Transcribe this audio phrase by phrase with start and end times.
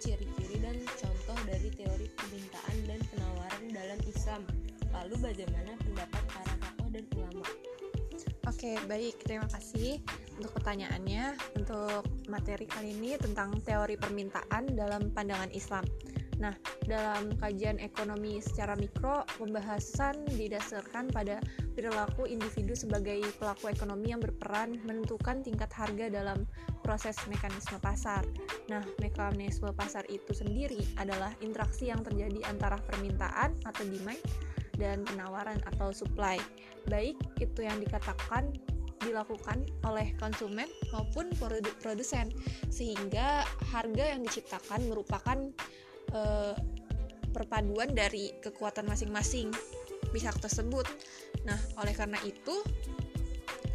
[0.00, 4.40] ciri-ciri dan contoh dari teori permintaan dan penawaran dalam Islam.
[4.94, 7.44] Lalu bagaimana pendapat para tokoh dan ulama?
[8.48, 9.20] Oke, baik.
[9.24, 10.00] Terima kasih
[10.40, 11.36] untuk pertanyaannya.
[11.60, 15.84] Untuk materi kali ini tentang teori permintaan dalam pandangan Islam.
[16.42, 21.38] Nah, dalam kajian ekonomi secara mikro, pembahasan didasarkan pada
[21.78, 26.42] perilaku individu sebagai pelaku ekonomi yang berperan menentukan tingkat harga dalam
[26.84, 28.20] proses mekanisme pasar.
[28.68, 34.20] Nah, mekanisme pasar itu sendiri adalah interaksi yang terjadi antara permintaan atau demand
[34.76, 36.36] dan penawaran atau supply.
[36.86, 38.52] Baik itu yang dikatakan
[39.00, 41.28] dilakukan oleh konsumen maupun
[41.80, 42.32] produsen
[42.72, 45.38] sehingga harga yang diciptakan merupakan
[46.16, 46.56] uh,
[47.34, 49.50] perpaduan dari kekuatan masing-masing
[50.14, 50.86] pihak tersebut.
[51.42, 52.62] Nah, oleh karena itu,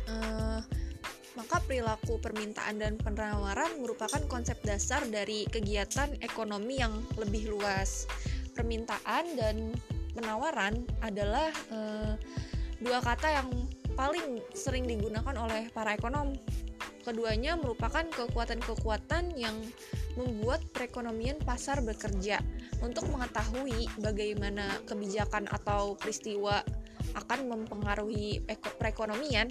[0.08, 0.64] uh,
[1.38, 8.10] maka perilaku permintaan dan penawaran merupakan konsep dasar dari kegiatan ekonomi yang lebih luas.
[8.58, 9.74] Permintaan dan
[10.18, 12.14] penawaran adalah uh,
[12.82, 13.50] dua kata yang
[13.94, 16.34] paling sering digunakan oleh para ekonom.
[17.04, 19.56] Keduanya merupakan kekuatan-kekuatan yang
[20.20, 22.44] membuat perekonomian pasar bekerja
[22.84, 26.60] untuk mengetahui bagaimana kebijakan atau peristiwa
[27.16, 28.44] akan mempengaruhi
[28.78, 29.50] perekonomian.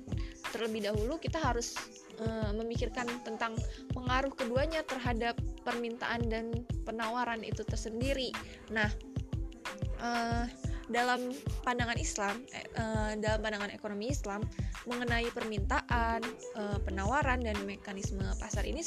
[0.54, 1.74] Terlebih dahulu kita harus
[2.22, 3.56] uh, memikirkan tentang
[3.92, 6.52] pengaruh keduanya terhadap permintaan dan
[6.86, 8.32] penawaran itu tersendiri.
[8.72, 8.88] Nah,
[10.00, 10.44] uh,
[10.88, 11.36] dalam
[11.68, 12.40] pandangan Islam,
[12.80, 14.40] uh, dalam pandangan ekonomi Islam
[14.88, 16.24] mengenai permintaan,
[16.88, 18.80] penawaran dan mekanisme pasar ini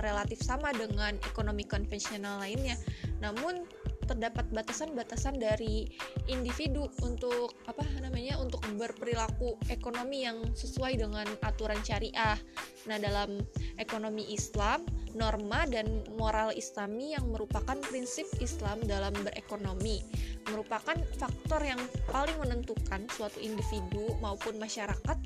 [0.00, 2.80] relatif sama dengan ekonomi konvensional lainnya.
[3.20, 3.68] Namun
[4.04, 5.88] terdapat batasan-batasan dari
[6.28, 12.36] individu untuk apa namanya untuk berperilaku ekonomi yang sesuai dengan aturan syariah.
[12.84, 13.40] Nah, dalam
[13.80, 14.84] ekonomi Islam,
[15.16, 20.04] norma dan moral Islami yang merupakan prinsip Islam dalam berekonomi
[20.52, 21.80] merupakan faktor yang
[22.12, 25.18] paling menentukan suatu individu maupun masyarakat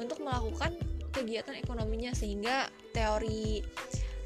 [0.00, 0.72] untuk melakukan
[1.12, 3.60] kegiatan ekonominya sehingga teori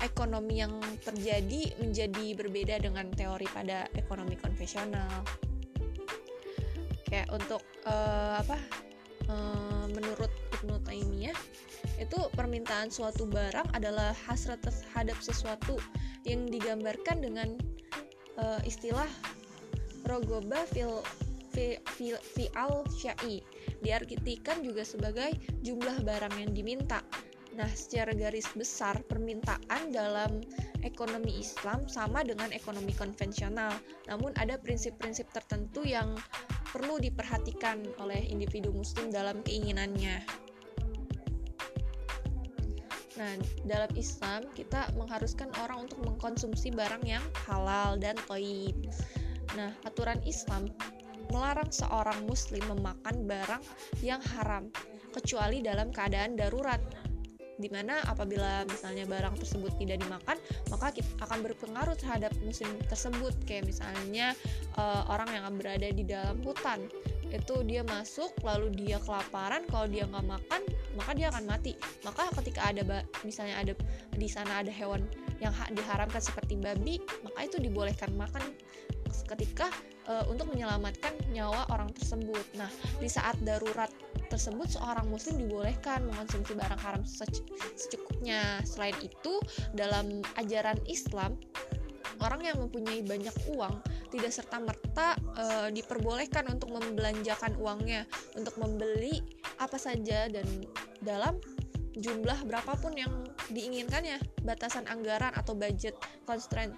[0.00, 5.24] ekonomi yang terjadi menjadi berbeda dengan teori pada ekonomi konvensional.
[7.08, 8.58] Kayak untuk uh, apa?
[9.30, 11.36] Uh, menurut Ibnu Taimiyah
[12.02, 15.78] itu permintaan suatu barang adalah hasrat terhadap sesuatu
[16.26, 17.48] yang digambarkan dengan
[18.40, 19.06] uh, istilah
[20.08, 21.04] rogoba fil
[21.50, 22.44] fi, fi, fi
[22.94, 23.42] syai
[23.82, 27.02] diartikan juga sebagai jumlah barang yang diminta
[27.60, 30.40] Nah, secara garis besar, permintaan dalam
[30.80, 33.76] ekonomi Islam sama dengan ekonomi konvensional,
[34.08, 36.16] namun ada prinsip-prinsip tertentu yang
[36.72, 40.24] perlu diperhatikan oleh individu Muslim dalam keinginannya.
[43.20, 43.36] Nah,
[43.68, 48.72] dalam Islam kita mengharuskan orang untuk mengkonsumsi barang yang halal dan toib.
[49.52, 50.64] Nah, aturan Islam
[51.28, 53.62] melarang seorang muslim memakan barang
[54.00, 54.72] yang haram
[55.12, 56.82] kecuali dalam keadaan darurat
[57.60, 60.36] di mana apabila misalnya barang tersebut tidak dimakan
[60.72, 63.36] maka kita akan berpengaruh terhadap musim tersebut.
[63.44, 64.32] Kayak misalnya
[64.80, 66.88] uh, orang yang berada di dalam hutan
[67.30, 70.62] itu dia masuk lalu dia kelaparan kalau dia nggak makan
[70.98, 71.76] maka dia akan mati.
[72.02, 73.72] Maka ketika ada misalnya ada
[74.16, 75.06] di sana ada hewan
[75.38, 78.42] yang diharamkan seperti babi maka itu dibolehkan makan
[79.26, 79.68] ketika
[80.10, 83.90] uh, untuk menyelamatkan nyawa orang tersebut nah di saat darurat
[84.30, 87.02] tersebut seorang muslim dibolehkan mengonsumsi barang haram
[87.74, 88.62] secukupnya.
[88.62, 89.42] Selain itu,
[89.74, 91.34] dalam ajaran Islam,
[92.22, 93.82] orang yang mempunyai banyak uang
[94.14, 95.44] tidak serta-merta e,
[95.74, 98.06] diperbolehkan untuk membelanjakan uangnya
[98.38, 99.18] untuk membeli
[99.58, 100.46] apa saja dan
[101.02, 101.38] dalam
[101.98, 103.12] jumlah berapapun yang
[103.50, 104.22] diinginkannya.
[104.46, 106.70] Batasan anggaran atau budget constraint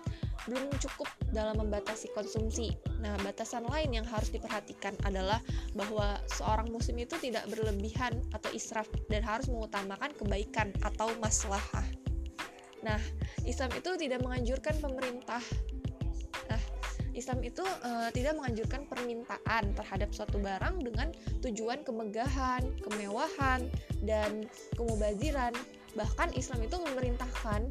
[0.51, 2.75] belum cukup dalam membatasi konsumsi.
[2.99, 5.39] Nah, batasan lain yang harus diperhatikan adalah
[5.79, 11.87] bahwa seorang muslim itu tidak berlebihan atau israf dan harus mengutamakan kebaikan atau maslahah.
[12.83, 12.99] Nah,
[13.47, 15.39] Islam itu tidak menganjurkan pemerintah
[16.49, 16.61] Nah,
[17.13, 21.13] Islam itu uh, tidak menganjurkan permintaan terhadap suatu barang dengan
[21.45, 23.69] tujuan kemegahan, kemewahan,
[24.03, 25.53] dan kemubaziran.
[25.93, 27.69] Bahkan Islam itu memerintahkan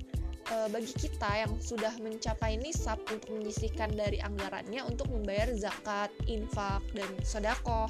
[0.51, 6.83] e, bagi kita yang sudah mencapai nisab untuk menyisihkan dari anggarannya untuk membayar zakat, infak,
[6.91, 7.87] dan sodakoh.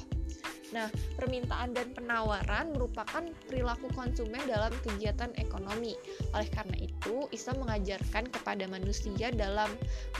[0.72, 0.88] Nah,
[1.20, 5.92] permintaan dan penawaran merupakan perilaku konsumen dalam kegiatan ekonomi.
[6.32, 9.68] Oleh karena itu, Islam mengajarkan kepada manusia dalam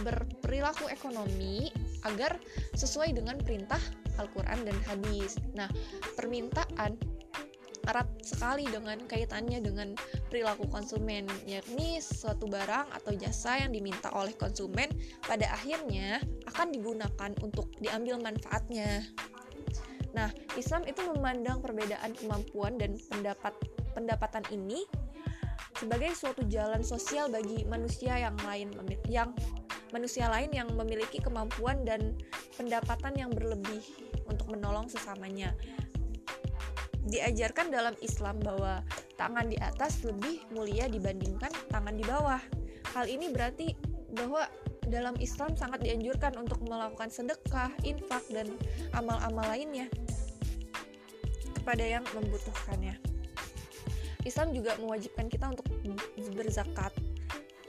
[0.05, 1.73] berperilaku ekonomi
[2.05, 2.37] agar
[2.77, 3.81] sesuai dengan perintah
[4.21, 5.41] Al-Quran dan hadis.
[5.56, 5.73] Nah,
[6.21, 7.00] permintaan
[7.88, 9.94] erat sekali dengan kaitannya dengan
[10.31, 14.88] perilaku konsumen, yakni suatu barang atau jasa yang diminta oleh konsumen
[15.25, 19.02] pada akhirnya akan digunakan untuk diambil manfaatnya.
[20.12, 20.29] Nah,
[20.61, 23.56] Islam itu memandang perbedaan kemampuan dan pendapat
[23.96, 24.84] pendapatan ini
[25.76, 28.70] sebagai suatu jalan sosial bagi manusia yang lain
[29.08, 29.32] yang
[29.90, 32.17] manusia lain yang memiliki kemampuan dan
[32.56, 33.82] pendapatan yang berlebih
[34.29, 35.52] untuk menolong sesamanya
[37.06, 38.82] diajarkan dalam Islam bahwa
[39.19, 42.38] tangan di atas lebih mulia dibandingkan tangan di bawah.
[42.94, 43.75] Hal ini berarti
[44.12, 44.46] bahwa
[44.87, 48.54] dalam Islam sangat dianjurkan untuk melakukan sedekah, infak, dan
[48.93, 49.87] amal-amal lainnya
[51.56, 52.99] kepada yang membutuhkannya.
[54.22, 55.66] Islam juga mewajibkan kita untuk
[56.34, 56.94] berzakat,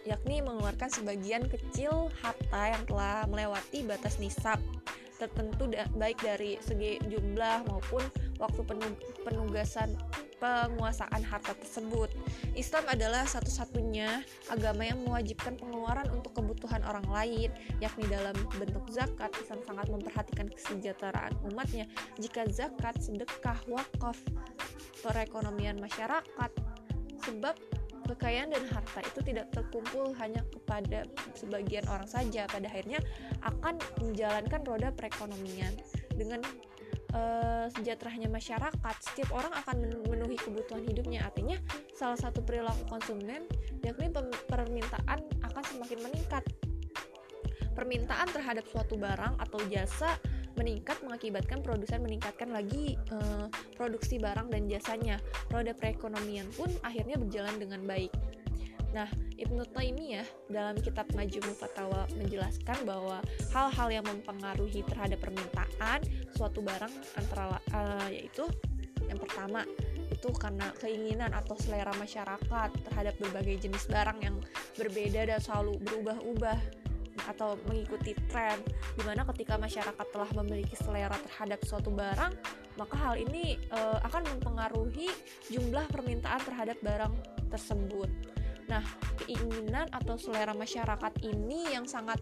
[0.06, 4.62] yakni mengeluarkan sebagian kecil harta yang telah melewati batas nisab
[5.18, 8.04] tertentu baik dari segi jumlah maupun
[8.44, 8.62] waktu
[9.24, 9.96] penugasan
[10.44, 12.12] penguasaan harta tersebut.
[12.60, 17.50] Islam adalah satu-satunya agama yang mewajibkan pengeluaran untuk kebutuhan orang lain,
[17.80, 19.32] yakni dalam bentuk zakat.
[19.40, 21.88] Islam sangat memperhatikan kesejahteraan umatnya.
[22.20, 24.20] Jika zakat, sedekah, wakaf,
[25.00, 26.52] perekonomian masyarakat,
[27.24, 27.56] sebab
[28.04, 31.08] kekayaan dan harta itu tidak terkumpul hanya kepada
[31.40, 33.00] sebagian orang saja pada akhirnya
[33.48, 35.72] akan menjalankan roda perekonomian
[36.12, 36.44] dengan
[37.14, 41.58] uh, sejahteranya masyarakat setiap orang akan memenuhi kebutuhan hidupnya artinya
[41.96, 43.48] salah satu perilaku konsumen
[43.86, 44.12] yakni
[44.50, 46.44] permintaan akan semakin meningkat
[47.74, 50.14] permintaan terhadap suatu barang atau jasa
[50.54, 55.18] meningkat mengakibatkan produsen meningkatkan lagi uh, produksi barang dan jasanya.
[55.50, 58.14] Roda perekonomian pun akhirnya berjalan dengan baik.
[58.94, 59.10] Nah,
[59.44, 63.20] Ibnu Taimiyah dalam kitab Majmu Fatawa menjelaskan bahwa
[63.52, 66.00] hal-hal yang mempengaruhi terhadap permintaan
[66.32, 68.48] suatu barang antara uh, yaitu
[69.12, 69.68] yang pertama
[70.08, 74.40] itu karena keinginan atau selera masyarakat terhadap berbagai jenis barang yang
[74.80, 76.60] berbeda dan selalu berubah-ubah
[77.30, 78.58] atau mengikuti tren.
[78.96, 84.26] Di mana ketika masyarakat telah memiliki selera terhadap suatu barang maka hal ini e, akan
[84.34, 85.10] mempengaruhi
[85.54, 87.14] jumlah permintaan terhadap barang
[87.54, 88.10] tersebut
[88.74, 88.86] nah
[89.22, 92.18] keinginan atau selera masyarakat ini yang sangat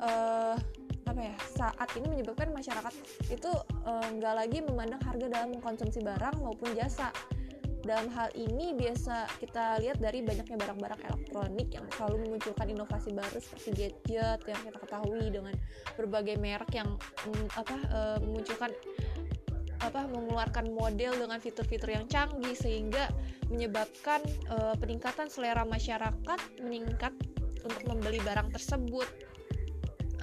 [0.00, 0.10] e,
[1.04, 2.94] apa ya saat ini menyebabkan masyarakat
[3.28, 3.52] itu
[4.16, 7.12] nggak e, lagi memandang harga dalam mengkonsumsi barang maupun jasa.
[7.84, 13.36] Dalam hal ini biasa kita lihat dari banyaknya barang-barang elektronik yang selalu memunculkan inovasi baru
[13.36, 15.52] seperti gadget yang kita ketahui dengan
[15.92, 16.96] berbagai merek yang
[17.28, 18.72] mm, apa uh, memunculkan
[19.84, 23.12] apa mengeluarkan model dengan fitur-fitur yang canggih sehingga
[23.52, 27.12] menyebabkan uh, peningkatan selera masyarakat meningkat
[27.64, 29.08] untuk membeli barang tersebut.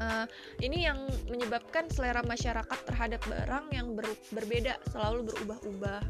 [0.01, 0.25] Uh,
[0.65, 0.97] ini yang
[1.29, 6.01] menyebabkan selera masyarakat terhadap barang yang ber berbeda selalu berubah-ubah.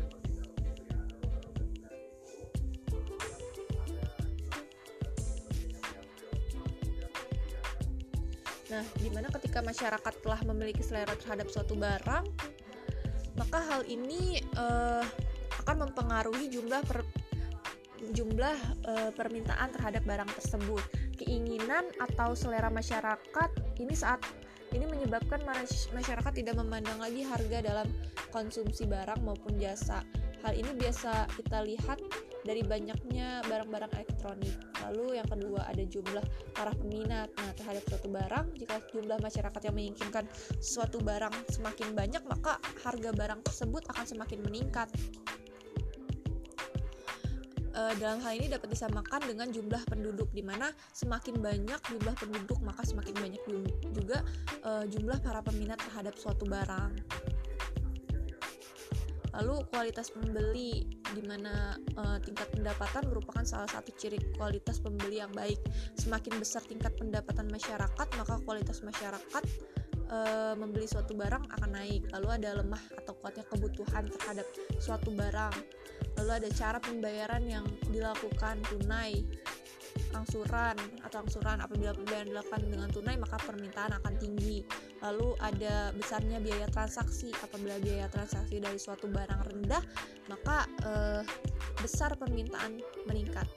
[8.71, 12.23] Nah, di mana ketika masyarakat telah memiliki selera terhadap suatu barang,
[13.51, 15.03] maka hal ini uh,
[15.67, 17.03] akan mempengaruhi jumlah per,
[18.15, 18.55] jumlah
[18.87, 20.79] uh, permintaan terhadap barang tersebut.
[21.19, 24.23] Keinginan atau selera masyarakat ini saat
[24.71, 25.43] ini menyebabkan
[25.91, 27.91] masyarakat tidak memandang lagi harga dalam
[28.31, 29.99] konsumsi barang maupun jasa.
[30.47, 31.99] Hal ini biasa kita lihat
[32.41, 34.55] dari banyaknya barang-barang elektronik.
[34.89, 37.29] Lalu yang kedua ada jumlah para peminat.
[37.37, 40.25] Nah, terhadap suatu barang, jika jumlah masyarakat yang menginginkan
[40.57, 44.89] suatu barang semakin banyak, maka harga barang tersebut akan semakin meningkat.
[47.71, 52.59] E, dalam hal ini dapat disamakan dengan jumlah penduduk di mana semakin banyak jumlah penduduk
[52.59, 53.39] maka semakin banyak
[53.95, 54.27] juga
[54.59, 56.91] e, jumlah para peminat terhadap suatu barang
[59.39, 65.31] lalu kualitas pembeli di mana uh, tingkat pendapatan merupakan salah satu ciri kualitas pembeli yang
[65.31, 65.59] baik.
[65.99, 69.43] Semakin besar tingkat pendapatan masyarakat maka kualitas masyarakat
[70.11, 72.07] uh, membeli suatu barang akan naik.
[72.15, 74.47] Lalu ada lemah atau kuatnya kebutuhan terhadap
[74.79, 75.55] suatu barang.
[76.19, 79.23] Lalu ada cara pembayaran yang dilakukan tunai
[80.13, 84.63] angsuran atau angsuran apabila pembayaran dilakukan dengan tunai maka permintaan akan tinggi.
[85.01, 87.31] Lalu ada besarnya biaya transaksi.
[87.41, 89.83] Apabila biaya transaksi dari suatu barang rendah
[90.29, 91.21] maka eh,
[91.79, 93.47] besar permintaan meningkat.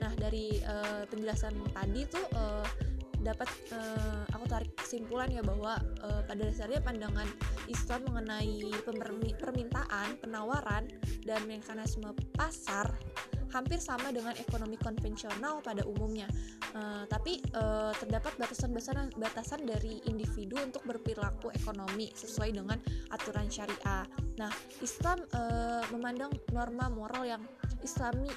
[0.00, 2.66] Nah dari eh, penjelasan tadi tuh eh,
[3.22, 7.30] dapat uh, aku tarik kesimpulan ya bahwa uh, pada dasarnya pandangan
[7.70, 8.66] Islam mengenai
[9.38, 10.90] permintaan, penawaran
[11.22, 12.90] dan mekanisme pasar
[13.52, 16.26] hampir sama dengan ekonomi konvensional pada umumnya.
[16.72, 22.80] Uh, tapi uh, terdapat batasan-batasan batasan dari individu untuk berperilaku ekonomi sesuai dengan
[23.12, 24.08] aturan syariah.
[24.40, 27.42] Nah, Islam uh, memandang norma moral yang
[27.84, 28.32] islami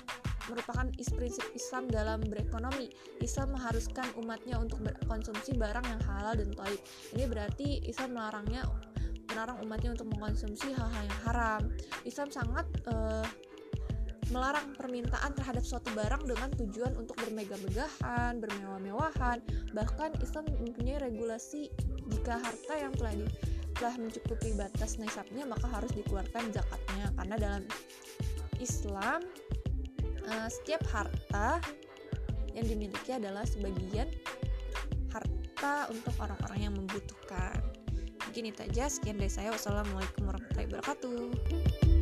[0.45, 0.85] merupakan
[1.17, 2.91] prinsip Islam dalam berekonomi.
[3.21, 6.81] Islam mengharuskan umatnya untuk berkonsumsi barang yang halal dan toib.
[7.17, 8.67] Ini berarti Islam melarangnya
[9.33, 11.61] melarang umatnya untuk mengkonsumsi hal-hal yang haram.
[12.05, 13.25] Islam sangat uh,
[14.33, 19.37] melarang permintaan terhadap suatu barang dengan tujuan untuk bermegah-megahan, bermewah-mewahan.
[19.75, 21.69] Bahkan Islam mempunyai regulasi
[22.09, 23.25] jika harta yang telah di,
[23.77, 27.05] telah mencukupi batas nisabnya maka harus dikeluarkan zakatnya.
[27.13, 27.63] Karena dalam
[28.57, 29.19] Islam
[30.25, 31.61] uh, setiap harta
[32.55, 34.09] yang dimiliki adalah sebagian
[35.11, 37.61] harta untuk orang-orang yang membutuhkan.
[38.25, 38.89] Mungkin itu aja.
[38.89, 39.53] Sekian dari saya.
[39.53, 41.94] Wassalamualaikum warahmatullahi wabarakatuh